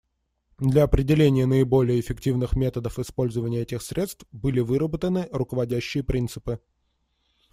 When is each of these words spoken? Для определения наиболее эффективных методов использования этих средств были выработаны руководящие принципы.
Для 0.57 0.81
определения 0.85 1.45
наиболее 1.45 1.99
эффективных 1.99 2.55
методов 2.55 2.97
использования 2.97 3.61
этих 3.61 3.83
средств 3.83 4.25
были 4.31 4.59
выработаны 4.59 5.29
руководящие 5.31 6.03
принципы. 6.03 6.59